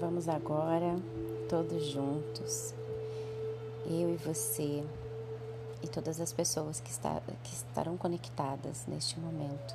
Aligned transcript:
Vamos 0.00 0.28
agora, 0.28 0.94
todos 1.48 1.86
juntos, 1.86 2.72
eu 3.84 4.14
e 4.14 4.16
você 4.16 4.84
e 5.82 5.88
todas 5.88 6.20
as 6.20 6.32
pessoas 6.32 6.78
que, 6.78 6.88
está, 6.88 7.20
que 7.42 7.52
estarão 7.52 7.96
conectadas 7.96 8.86
neste 8.86 9.18
momento, 9.18 9.74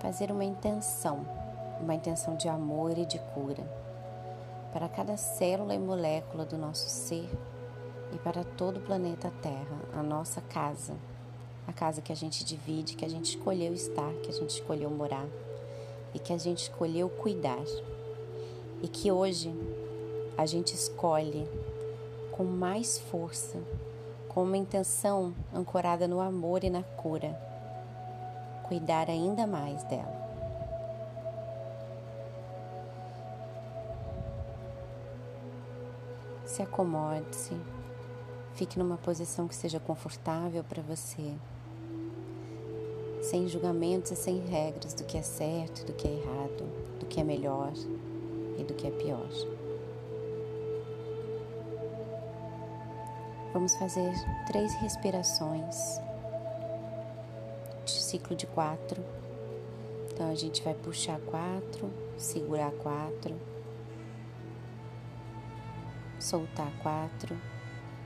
fazer 0.00 0.32
uma 0.32 0.44
intenção, 0.44 1.26
uma 1.78 1.94
intenção 1.94 2.36
de 2.36 2.48
amor 2.48 2.96
e 2.96 3.04
de 3.04 3.18
cura 3.34 3.62
para 4.72 4.88
cada 4.88 5.14
célula 5.18 5.74
e 5.74 5.78
molécula 5.78 6.46
do 6.46 6.56
nosso 6.56 6.88
ser 6.88 7.28
e 8.14 8.16
para 8.16 8.44
todo 8.44 8.78
o 8.78 8.82
planeta 8.82 9.30
Terra, 9.42 9.78
a 9.92 10.02
nossa 10.02 10.40
casa, 10.40 10.94
a 11.68 11.72
casa 11.74 12.00
que 12.00 12.12
a 12.12 12.16
gente 12.16 12.46
divide, 12.46 12.96
que 12.96 13.04
a 13.04 13.10
gente 13.10 13.36
escolheu 13.36 13.74
estar, 13.74 14.10
que 14.22 14.30
a 14.30 14.34
gente 14.34 14.54
escolheu 14.54 14.88
morar 14.88 15.26
e 16.14 16.18
que 16.18 16.32
a 16.32 16.38
gente 16.38 16.62
escolheu 16.62 17.10
cuidar 17.10 17.62
e 18.82 18.88
que 18.88 19.12
hoje 19.12 19.54
a 20.36 20.46
gente 20.46 20.74
escolhe 20.74 21.46
com 22.32 22.44
mais 22.44 22.98
força, 22.98 23.58
com 24.28 24.42
uma 24.42 24.56
intenção 24.56 25.34
ancorada 25.52 26.08
no 26.08 26.20
amor 26.20 26.64
e 26.64 26.70
na 26.70 26.82
cura, 26.82 27.38
cuidar 28.66 29.10
ainda 29.10 29.46
mais 29.46 29.82
dela. 29.84 30.18
Se 36.46 36.62
acomode-se, 36.62 37.54
fique 38.54 38.78
numa 38.78 38.96
posição 38.96 39.46
que 39.46 39.54
seja 39.54 39.78
confortável 39.78 40.64
para 40.64 40.82
você, 40.82 41.34
sem 43.22 43.46
julgamentos 43.46 44.10
e 44.10 44.16
sem 44.16 44.40
regras 44.46 44.94
do 44.94 45.04
que 45.04 45.18
é 45.18 45.22
certo, 45.22 45.84
do 45.84 45.92
que 45.92 46.08
é 46.08 46.12
errado, 46.12 46.98
do 46.98 47.06
que 47.06 47.20
é 47.20 47.24
melhor 47.24 47.72
e 48.60 48.64
do 48.64 48.74
que 48.74 48.86
é 48.86 48.90
pior. 48.90 49.28
Vamos 53.52 53.74
fazer 53.74 54.12
três 54.46 54.72
respirações 54.74 56.00
de 57.84 57.90
ciclo 57.90 58.36
de 58.36 58.46
quatro. 58.46 59.02
Então 60.12 60.30
a 60.30 60.34
gente 60.36 60.62
vai 60.62 60.74
puxar 60.74 61.18
quatro, 61.20 61.92
segurar 62.16 62.70
quatro, 62.72 63.36
soltar 66.18 66.70
quatro 66.80 67.36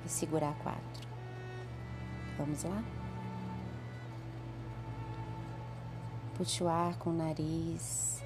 e 0.06 0.08
segurar 0.08 0.54
quatro. 0.62 1.08
Vamos 2.38 2.64
lá? 2.64 2.82
Puxe 6.38 6.64
o 6.64 6.68
ar 6.68 6.96
com 6.96 7.10
o 7.10 7.12
nariz, 7.12 8.24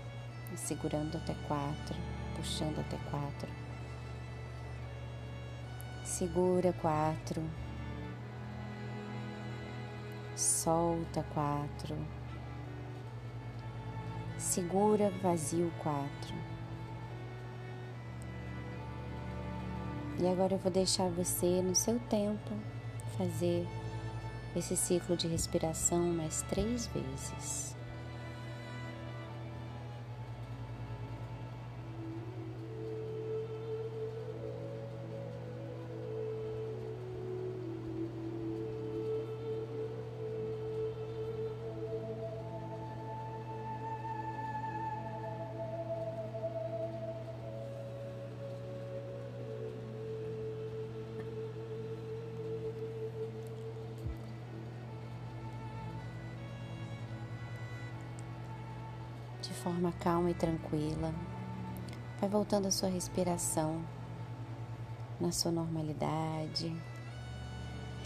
segurando 0.56 1.16
até 1.16 1.34
quatro 1.48 2.17
puxando 2.38 2.78
até 2.78 2.96
quatro. 3.10 3.48
Segura 6.04 6.72
quatro. 6.72 7.42
Solta 10.36 11.24
quatro. 11.34 11.96
Segura 14.38 15.10
vazio 15.20 15.72
quatro. 15.82 16.34
E 20.20 20.26
agora 20.26 20.54
eu 20.54 20.58
vou 20.58 20.70
deixar 20.70 21.08
você 21.10 21.60
no 21.60 21.74
seu 21.74 21.98
tempo 22.08 22.50
fazer 23.16 23.66
esse 24.54 24.76
ciclo 24.76 25.16
de 25.16 25.26
respiração 25.26 26.02
mais 26.12 26.42
três 26.42 26.86
vezes. 26.86 27.77
Forma 59.62 59.92
calma 60.00 60.30
e 60.30 60.34
tranquila. 60.34 61.12
Vai 62.20 62.28
voltando 62.28 62.66
a 62.66 62.70
sua 62.70 62.88
respiração 62.88 63.82
na 65.20 65.32
sua 65.32 65.50
normalidade, 65.50 66.74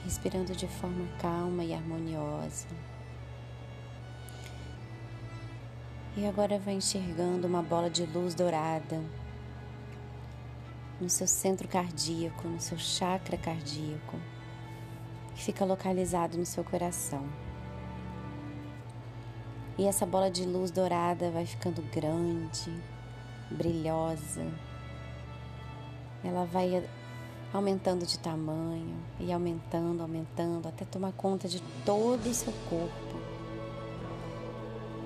respirando 0.05 0.55
de 0.55 0.67
forma 0.67 1.07
calma 1.21 1.63
e 1.63 1.75
harmoniosa. 1.75 2.67
E 6.17 6.27
agora 6.27 6.59
vai 6.59 6.75
enxergando 6.75 7.47
uma 7.47 7.63
bola 7.63 7.89
de 7.89 8.05
luz 8.05 8.35
dourada 8.35 9.03
no 11.01 11.09
seu 11.09 11.27
centro 11.27 11.67
cardíaco, 11.69 12.49
no 12.49 12.61
seu 12.61 12.79
chakra 12.79 13.37
cardíaco, 13.37 14.19
que 15.35 15.43
fica 15.43 15.65
localizado 15.65 16.37
no 16.39 16.47
seu 16.47 16.63
coração. 16.63 17.27
E 19.79 19.87
essa 19.87 20.05
bola 20.05 20.31
de 20.31 20.45
luz 20.45 20.71
dourada 20.71 21.31
vai 21.31 21.47
ficando 21.47 21.83
grande, 21.91 22.71
brilhosa. 23.51 24.47
Ela 26.23 26.45
vai 26.45 26.87
aumentando 27.55 28.05
de 28.05 28.19
tamanho 28.19 28.95
e 29.19 29.33
aumentando, 29.33 30.03
aumentando, 30.03 30.69
até 30.69 30.85
tomar 30.85 31.13
conta 31.13 31.49
de 31.49 31.63
todo 31.87 32.27
o 32.27 32.35
seu 32.35 32.53
corpo. 32.69 33.17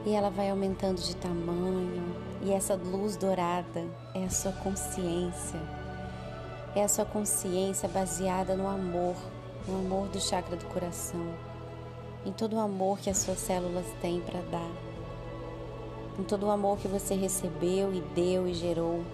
E 0.05 0.13
ela 0.13 0.31
vai 0.31 0.51
aumentando 0.51 1.01
de 1.01 1.15
tamanho, 1.17 2.15
e 2.43 2.53
essa 2.53 2.75
luz 2.75 3.17
dourada 3.17 3.85
é 4.15 4.25
a 4.25 4.31
sua 4.31 4.53
consciência. 4.53 5.61
É 6.75 6.83
a 6.83 6.89
sua 6.89 7.05
consciência 7.05 7.89
baseada 7.89 8.57
no 8.57 8.69
amor, 8.69 9.15
no 9.67 9.79
amor 9.79 10.09
do 10.09 10.21
chakra 10.21 10.57
do 10.57 10.65
coração 10.67 11.56
em 12.27 12.33
todo 12.33 12.57
o 12.57 12.61
amor 12.61 12.99
que 12.99 13.09
as 13.09 13.19
suas 13.19 13.39
células 13.39 13.87
têm 14.03 14.21
para 14.21 14.41
dar, 14.43 14.71
em 16.19 16.25
todo 16.25 16.47
o 16.47 16.51
amor 16.51 16.77
que 16.79 16.89
você 16.89 17.15
recebeu 17.15 17.95
e 17.95 18.01
deu 18.15 18.49
e 18.49 18.53
gerou 18.53 19.05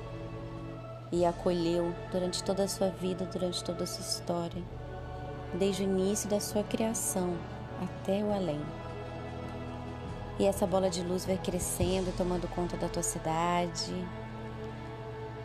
e 1.13 1.27
acolheu 1.27 1.95
durante 2.11 2.43
toda 2.43 2.65
a 2.65 2.69
sua 2.69 2.89
vida, 2.89 3.27
durante 3.27 3.63
toda 3.63 3.85
a 3.85 3.87
sua 3.87 4.01
história, 4.01 4.63
desde 5.53 5.83
o 5.83 5.85
início 5.85 6.29
da 6.29 6.41
sua 6.41 6.63
criação 6.63 7.37
até 7.83 8.25
o 8.25 8.33
além. 8.33 8.61
E 10.39 10.47
essa 10.47 10.67
bola 10.67 10.89
de 10.89 11.03
luz 11.03 11.27
vai 11.27 11.37
crescendo, 11.37 12.17
tomando 12.17 12.49
conta 12.49 12.77
da 12.79 12.89
tua 12.89 13.03
cidade. 13.03 13.93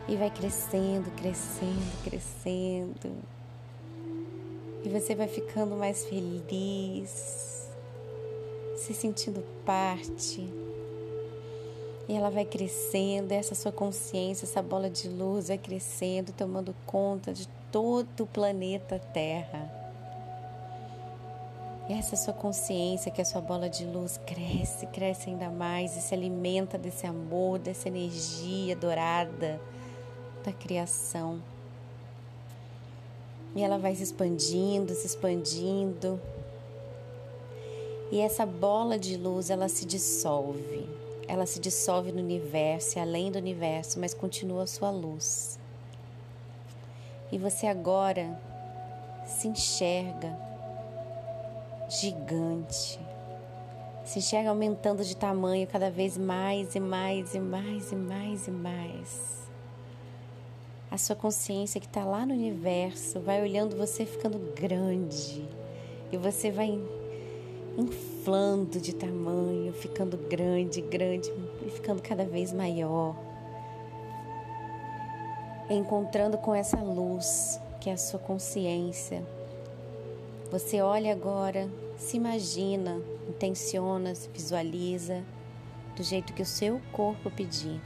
E 0.08 0.16
vai 0.16 0.30
crescendo, 0.30 1.10
crescendo, 1.14 2.02
crescendo. 2.02 3.37
E 4.84 4.88
você 4.88 5.14
vai 5.14 5.26
ficando 5.26 5.74
mais 5.74 6.04
feliz, 6.04 7.68
se 8.76 8.94
sentindo 8.94 9.44
parte. 9.64 10.48
E 12.08 12.14
ela 12.14 12.30
vai 12.30 12.44
crescendo, 12.44 13.32
essa 13.32 13.54
sua 13.54 13.72
consciência, 13.72 14.46
essa 14.46 14.62
bola 14.62 14.88
de 14.88 15.08
luz 15.08 15.48
vai 15.48 15.58
crescendo, 15.58 16.32
tomando 16.32 16.74
conta 16.86 17.34
de 17.34 17.46
todo 17.70 18.22
o 18.22 18.26
planeta 18.26 18.98
Terra. 19.12 19.78
E 21.88 21.92
essa 21.92 22.16
sua 22.16 22.34
consciência, 22.34 23.10
que 23.10 23.20
é 23.20 23.22
a 23.22 23.26
sua 23.26 23.40
bola 23.40 23.68
de 23.68 23.84
luz, 23.84 24.18
cresce, 24.26 24.86
cresce 24.86 25.30
ainda 25.30 25.50
mais 25.50 25.96
e 25.96 26.00
se 26.00 26.14
alimenta 26.14 26.76
desse 26.76 27.06
amor, 27.06 27.58
dessa 27.58 27.88
energia 27.88 28.76
dourada 28.76 29.60
da 30.44 30.52
criação. 30.52 31.42
E 33.54 33.62
ela 33.62 33.78
vai 33.78 33.94
se 33.94 34.02
expandindo, 34.02 34.94
se 34.94 35.06
expandindo 35.06 36.20
e 38.10 38.20
essa 38.20 38.46
bola 38.46 38.98
de 38.98 39.18
luz, 39.18 39.50
ela 39.50 39.68
se 39.68 39.84
dissolve. 39.84 40.88
Ela 41.26 41.44
se 41.44 41.60
dissolve 41.60 42.10
no 42.10 42.20
universo, 42.20 42.98
além 42.98 43.30
do 43.30 43.36
universo, 43.36 44.00
mas 44.00 44.14
continua 44.14 44.62
a 44.62 44.66
sua 44.66 44.90
luz. 44.90 45.58
E 47.30 47.36
você 47.36 47.66
agora 47.66 48.40
se 49.26 49.46
enxerga 49.46 50.34
gigante. 51.90 52.98
Se 54.06 54.20
enxerga 54.20 54.48
aumentando 54.48 55.04
de 55.04 55.14
tamanho 55.14 55.66
cada 55.66 55.90
vez 55.90 56.16
mais 56.16 56.74
e 56.74 56.80
mais 56.80 57.34
e 57.34 57.40
mais 57.40 57.92
e 57.92 57.96
mais 57.96 58.48
e 58.48 58.50
mais. 58.50 59.47
A 60.90 60.96
sua 60.96 61.14
consciência 61.14 61.80
que 61.80 61.86
está 61.86 62.04
lá 62.04 62.24
no 62.24 62.32
universo 62.32 63.20
vai 63.20 63.42
olhando 63.42 63.76
você 63.76 64.06
ficando 64.06 64.38
grande. 64.54 65.46
E 66.10 66.16
você 66.16 66.50
vai 66.50 66.80
inflando 67.76 68.80
de 68.80 68.94
tamanho, 68.94 69.72
ficando 69.74 70.16
grande, 70.16 70.80
grande 70.80 71.30
e 71.66 71.70
ficando 71.70 72.02
cada 72.02 72.24
vez 72.24 72.52
maior. 72.52 73.14
encontrando 75.70 76.38
com 76.38 76.54
essa 76.54 76.78
luz 76.78 77.60
que 77.78 77.90
é 77.90 77.92
a 77.92 77.98
sua 77.98 78.18
consciência. 78.18 79.22
Você 80.50 80.80
olha 80.80 81.12
agora, 81.12 81.68
se 81.98 82.16
imagina, 82.16 83.00
intenciona, 83.28 84.14
se 84.14 84.28
visualiza 84.30 85.22
do 85.94 86.02
jeito 86.02 86.32
que 86.32 86.42
o 86.42 86.46
seu 86.46 86.80
corpo 86.90 87.30
pedir. 87.30 87.80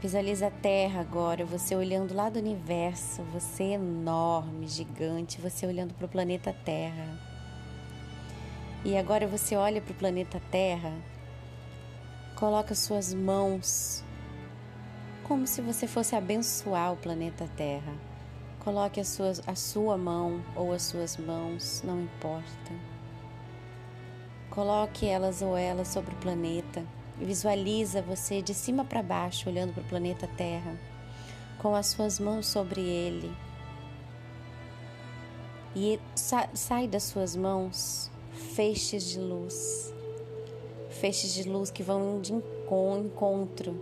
Visualiza 0.00 0.48
a 0.48 0.50
Terra 0.50 1.00
agora, 1.00 1.42
você 1.46 1.74
olhando 1.74 2.14
lá 2.14 2.28
do 2.28 2.38
universo, 2.38 3.22
você 3.32 3.64
enorme, 3.64 4.68
gigante, 4.68 5.40
você 5.40 5.66
olhando 5.66 5.94
para 5.94 6.04
o 6.04 6.08
planeta 6.08 6.52
Terra. 6.52 7.18
E 8.84 8.94
agora 8.94 9.26
você 9.26 9.56
olha 9.56 9.80
para 9.80 9.92
o 9.92 9.96
planeta 9.96 10.38
Terra, 10.50 10.92
coloca 12.34 12.74
suas 12.74 13.14
mãos 13.14 14.04
como 15.24 15.46
se 15.46 15.62
você 15.62 15.86
fosse 15.86 16.14
abençoar 16.14 16.92
o 16.92 16.98
planeta 16.98 17.48
Terra. 17.56 17.94
Coloque 18.60 19.00
a 19.00 19.54
sua 19.54 19.96
mão 19.96 20.44
ou 20.54 20.72
as 20.72 20.82
suas 20.82 21.16
mãos, 21.16 21.82
não 21.82 22.02
importa. 22.02 22.72
Coloque 24.50 25.06
elas 25.06 25.40
ou 25.40 25.56
elas 25.56 25.88
sobre 25.88 26.14
o 26.14 26.18
planeta 26.18 26.84
Visualiza 27.18 28.02
você 28.02 28.42
de 28.42 28.52
cima 28.52 28.84
para 28.84 29.02
baixo, 29.02 29.48
olhando 29.48 29.72
para 29.72 29.82
o 29.82 29.86
planeta 29.86 30.28
Terra, 30.36 30.78
com 31.58 31.74
as 31.74 31.86
suas 31.86 32.20
mãos 32.20 32.46
sobre 32.46 32.82
ele. 32.82 33.34
E 35.74 35.98
sa 36.14 36.48
sai 36.54 36.86
das 36.86 37.04
suas 37.04 37.34
mãos 37.34 38.10
feixes 38.54 39.04
de 39.04 39.18
luz, 39.18 39.92
feixes 40.90 41.32
de 41.32 41.48
luz 41.48 41.70
que 41.70 41.82
vão 41.82 42.20
de 42.20 42.34
encontro, 42.34 43.74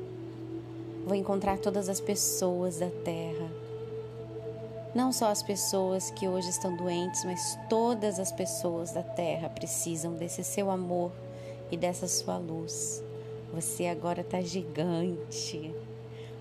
vão 1.05 1.17
encontrar 1.17 1.59
todas 1.59 1.89
as 1.89 2.01
pessoas 2.01 2.79
da 2.79 2.91
Terra. 2.91 3.51
Não 4.95 5.11
só 5.13 5.27
as 5.27 5.43
pessoas 5.43 6.11
que 6.13 6.29
hoje 6.29 6.51
estão 6.51 6.77
doentes, 6.77 7.25
mas 7.25 7.59
todas 7.69 8.21
as 8.21 8.31
pessoas 8.31 8.93
da 8.93 9.03
Terra 9.03 9.49
precisam 9.49 10.15
desse 10.15 10.45
seu 10.45 10.71
amor 10.71 11.11
e 11.71 11.77
dessa 11.77 12.07
sua 12.07 12.39
luz. 12.39 13.03
Você 13.55 13.87
agora 13.87 14.23
está 14.23 14.41
gigante. 14.41 15.73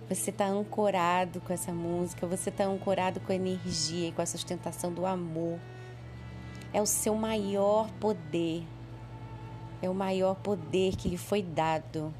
Você 0.09 0.31
está 0.31 0.47
ancorado 0.47 1.39
com 1.41 1.53
essa 1.53 1.71
música, 1.71 2.25
você 2.25 2.49
está 2.49 2.63
ancorado 2.63 3.19
com 3.19 3.31
a 3.31 3.35
energia 3.35 4.09
e 4.09 4.11
com 4.11 4.23
a 4.23 4.25
sustentação 4.25 4.91
do 4.91 5.05
amor. 5.05 5.59
É 6.73 6.81
o 6.81 6.87
seu 6.87 7.13
maior 7.13 7.87
poder. 7.99 8.63
É 9.79 9.87
o 9.87 9.93
maior 9.93 10.33
poder 10.33 10.95
que 10.95 11.07
lhe 11.07 11.17
foi 11.17 11.43
dado. 11.43 12.11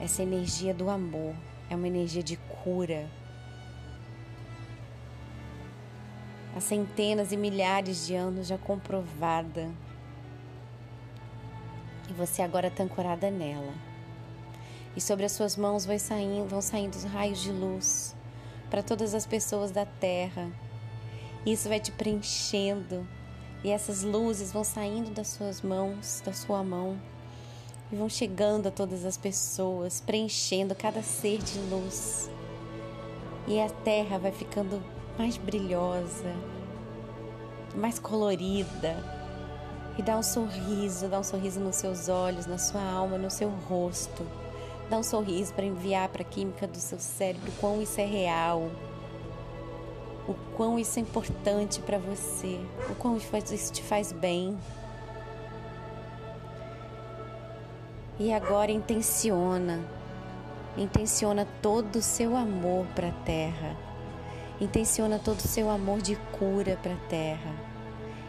Essa 0.00 0.22
energia 0.22 0.72
do 0.72 0.88
amor 0.88 1.34
é 1.68 1.76
uma 1.76 1.86
energia 1.86 2.22
de 2.22 2.38
cura. 2.64 3.10
Há 6.56 6.60
centenas 6.60 7.30
e 7.30 7.36
milhares 7.36 8.06
de 8.06 8.14
anos 8.14 8.46
já 8.46 8.56
comprovada 8.56 9.70
e 12.08 12.12
você 12.12 12.42
agora 12.42 12.68
está 12.68 12.82
ancorada 12.82 13.30
nela. 13.30 13.72
E 14.96 15.00
sobre 15.00 15.26
as 15.26 15.32
suas 15.32 15.56
mãos 15.56 15.84
vai 15.84 15.98
saindo, 15.98 16.48
vão 16.48 16.62
saindo 16.62 16.94
os 16.94 17.04
raios 17.04 17.40
de 17.40 17.52
luz 17.52 18.14
para 18.70 18.82
todas 18.82 19.14
as 19.14 19.26
pessoas 19.26 19.70
da 19.70 19.84
terra. 19.84 20.50
Isso 21.44 21.68
vai 21.68 21.78
te 21.78 21.92
preenchendo 21.92 23.06
e 23.62 23.70
essas 23.70 24.02
luzes 24.02 24.52
vão 24.52 24.64
saindo 24.64 25.10
das 25.10 25.28
suas 25.28 25.60
mãos, 25.60 26.22
da 26.24 26.32
sua 26.32 26.62
mão, 26.62 26.98
e 27.90 27.96
vão 27.96 28.08
chegando 28.08 28.68
a 28.68 28.70
todas 28.70 29.04
as 29.04 29.16
pessoas, 29.16 30.00
preenchendo 30.00 30.74
cada 30.74 31.02
ser 31.02 31.38
de 31.38 31.58
luz. 31.58 32.30
E 33.46 33.60
a 33.60 33.68
terra 33.68 34.18
vai 34.18 34.32
ficando 34.32 34.82
mais 35.18 35.36
brilhosa, 35.36 36.34
mais 37.74 37.98
colorida, 37.98 38.96
e 39.98 40.02
dá 40.02 40.16
um 40.16 40.22
sorriso, 40.22 41.08
dá 41.08 41.18
um 41.18 41.24
sorriso 41.24 41.58
nos 41.58 41.76
seus 41.76 42.08
olhos, 42.08 42.46
na 42.46 42.58
sua 42.58 42.82
alma, 42.82 43.16
no 43.16 43.30
seu 43.30 43.48
rosto. 43.48 44.26
Dá 44.90 44.98
um 44.98 45.02
sorriso 45.02 45.54
para 45.54 45.64
enviar 45.64 46.08
para 46.10 46.22
a 46.22 46.24
química 46.24 46.66
do 46.66 46.76
seu 46.76 46.98
cérebro 46.98 47.50
o 47.50 47.60
quão 47.60 47.82
isso 47.82 48.00
é 48.00 48.04
real, 48.04 48.70
o 50.28 50.34
quão 50.56 50.78
isso 50.78 50.98
é 50.98 51.02
importante 51.02 51.80
para 51.80 51.98
você, 51.98 52.60
o 52.90 52.94
quão 52.94 53.16
isso 53.16 53.72
te 53.72 53.82
faz 53.82 54.12
bem. 54.12 54.56
E 58.18 58.32
agora 58.32 58.70
intenciona, 58.70 59.84
intenciona 60.76 61.46
todo 61.60 61.96
o 61.96 62.02
seu 62.02 62.36
amor 62.36 62.86
para 62.94 63.08
a 63.08 63.24
terra, 63.24 63.76
intenciona 64.60 65.18
todo 65.18 65.38
o 65.38 65.48
seu 65.48 65.68
amor 65.68 66.00
de 66.00 66.16
cura 66.38 66.78
para 66.80 66.92
a 66.92 67.08
terra 67.08 67.75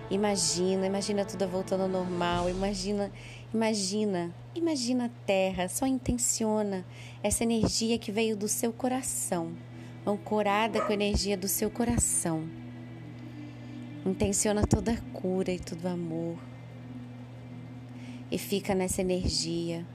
Imagina, 0.09 0.86
imagina 0.86 1.25
tudo 1.25 1.45
voltando 1.50 1.81
ao 1.81 1.89
normal, 1.89 2.50
imagina, 2.50 3.12
imagina, 3.54 4.33
imagina 4.56 5.06
a 5.06 5.09
terra, 5.25 5.68
só 5.68 5.86
intenciona 5.86 6.86
essa 7.21 7.44
energia 7.44 8.00
que 8.00 8.09
veio 8.09 8.38
do 8.38 8.48
seu 8.48 8.71
coração, 8.71 9.51
ancorada 10.06 10.80
com 10.80 10.92
a 10.92 10.94
energia 10.94 11.36
do 11.36 11.50
seu 11.50 11.69
coração. 11.69 12.48
Intenciona 14.06 14.65
toda 14.65 14.94
a 14.94 15.01
cura 15.12 15.51
e 15.51 15.59
todo 15.59 15.83
o 15.83 15.89
amor. 15.89 16.38
E 18.31 18.38
fica 18.38 18.74
nessa 18.74 19.01
energia. 19.01 19.86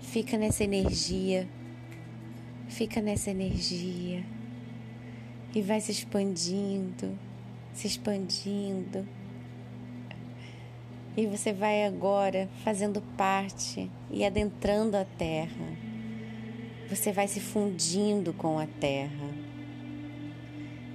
Fica 0.00 0.36
nessa 0.36 0.64
energia. 0.64 1.48
Fica 2.68 3.00
nessa 3.00 3.30
energia. 3.30 4.24
E 5.54 5.62
vai 5.62 5.80
se 5.80 5.92
expandindo 5.92 7.16
se 7.78 7.86
expandindo. 7.86 9.06
E 11.16 11.26
você 11.26 11.52
vai 11.52 11.84
agora 11.84 12.48
fazendo 12.64 13.00
parte 13.16 13.88
e 14.10 14.24
adentrando 14.24 14.96
a 14.96 15.04
terra. 15.04 15.76
Você 16.90 17.12
vai 17.12 17.28
se 17.28 17.38
fundindo 17.38 18.32
com 18.32 18.58
a 18.58 18.66
terra, 18.66 19.28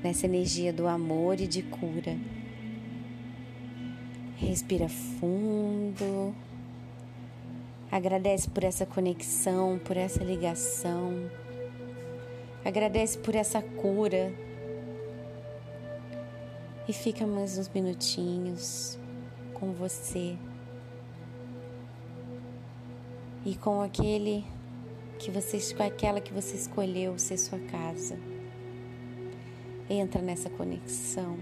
nessa 0.04 0.26
energia 0.26 0.74
do 0.74 0.86
amor 0.86 1.40
e 1.40 1.48
de 1.48 1.64
cura. 1.64 2.18
Respira 4.36 4.90
fundo. 4.90 6.36
Agradece 7.90 8.50
por 8.50 8.64
essa 8.64 8.86
conexão, 8.86 9.80
por 9.80 9.96
essa 9.96 10.22
ligação. 10.22 11.30
Agradece 12.66 13.18
por 13.20 13.36
essa 13.36 13.62
cura 13.62 14.34
e 16.88 16.92
fica 16.92 17.26
mais 17.26 17.58
uns 17.58 17.70
minutinhos 17.70 19.00
com 19.54 19.72
você 19.72 20.38
e 23.46 23.56
com 23.56 23.82
aquele 23.82 24.46
que 25.18 25.32
você, 25.32 25.60
com 25.74 25.84
aquela 25.84 26.20
que 26.20 26.34
você 26.34 26.56
escolheu 26.56 27.18
ser 27.18 27.38
sua 27.38 27.60
casa. 27.60 28.18
Entra 29.90 30.22
nessa 30.22 30.50
conexão 30.50 31.38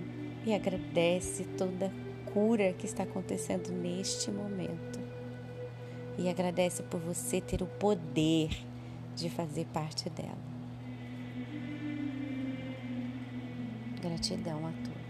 e 0.45 0.53
agradece 0.53 1.43
toda 1.57 1.87
a 1.87 2.31
cura 2.31 2.73
que 2.73 2.85
está 2.85 3.03
acontecendo 3.03 3.71
neste 3.71 4.29
momento. 4.29 4.99
E 6.17 6.29
agradece 6.29 6.83
por 6.83 6.99
você 6.99 7.41
ter 7.41 7.63
o 7.63 7.67
poder 7.67 8.49
de 9.15 9.29
fazer 9.29 9.65
parte 9.67 10.09
dela. 10.09 10.37
Gratidão 14.01 14.67
a 14.67 14.71
todos. 14.71 15.00